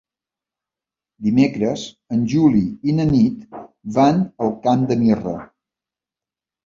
[1.25, 1.83] Dimecres
[2.17, 2.63] en Juli
[2.93, 3.59] i na Nit
[3.99, 5.37] van al Camp de Mirra.